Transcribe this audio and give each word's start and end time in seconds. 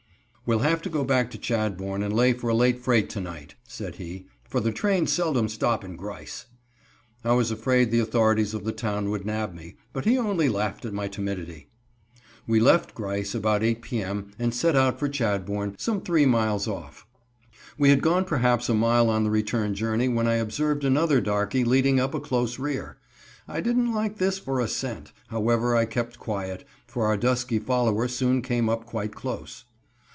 "We'll 0.43 0.59
have 0.67 0.81
to 0.81 0.89
go 0.89 1.05
back 1.05 1.31
to 1.31 1.37
Chadbourn 1.37 2.03
and 2.03 2.13
lay 2.13 2.33
for 2.33 2.49
a 2.49 2.53
late 2.55 2.77
freight 2.81 3.09
to 3.11 3.21
night," 3.21 3.55
said 3.65 3.95
he, 3.95 4.27
"for 4.43 4.59
the 4.59 4.73
trains 4.73 5.13
seldom 5.13 5.47
stop 5.47 5.81
in 5.81 5.95
Grice." 5.95 6.45
I 7.23 7.31
was 7.31 7.51
afraid 7.51 7.89
the 7.89 8.01
authorities 8.01 8.53
of 8.53 8.65
the 8.65 8.73
town 8.73 9.09
would 9.11 9.25
nab 9.25 9.53
me, 9.53 9.77
but 9.93 10.03
he 10.03 10.17
only 10.17 10.49
laughed 10.49 10.83
at 10.83 10.91
my 10.91 11.07
timidity. 11.07 11.69
We 12.47 12.59
left 12.59 12.93
Grice 12.93 13.33
about 13.33 13.63
8 13.63 13.81
p. 13.81 14.03
m. 14.03 14.31
and 14.37 14.53
set 14.53 14.75
out 14.75 14.99
for 14.99 15.07
Chadbourn, 15.07 15.75
some 15.77 16.01
three 16.01 16.25
miles 16.25 16.67
off. 16.67 17.07
We 17.77 17.89
had 17.89 18.01
gone 18.01 18.25
perhaps 18.25 18.67
a 18.67 18.73
mile 18.73 19.09
on 19.09 19.23
the 19.23 19.31
return 19.31 19.73
journey 19.73 20.09
when 20.09 20.27
I 20.27 20.33
observed 20.35 20.83
another 20.83 21.21
darkey 21.21 21.63
leading 21.63 21.97
up 21.97 22.13
a 22.13 22.19
close 22.19 22.59
rear. 22.59 22.97
I 23.47 23.61
didn't 23.61 23.93
like 23.93 24.17
this 24.17 24.37
for 24.37 24.59
a 24.59 24.67
cent, 24.67 25.13
however 25.29 25.77
I 25.77 25.85
kept 25.85 26.19
quiet, 26.19 26.67
and 26.93 27.01
our 27.03 27.15
dusky 27.15 27.57
follower 27.59 28.09
soon 28.09 28.41
came 28.41 28.67
up 28.67 28.83
quite 28.85 29.15
close. 29.15 29.63